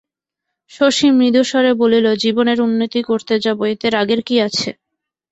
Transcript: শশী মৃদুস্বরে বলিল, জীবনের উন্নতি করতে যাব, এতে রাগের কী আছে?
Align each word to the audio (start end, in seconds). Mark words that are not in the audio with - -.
শশী 0.71 1.07
মৃদুস্বরে 1.17 1.71
বলিল, 1.73 2.05
জীবনের 2.23 2.57
উন্নতি 2.61 3.01
করতে 3.03 3.35
যাব, 3.39 3.59
এতে 3.73 3.87
রাগের 3.89 4.21
কী 4.27 4.35
আছে? 4.47 4.69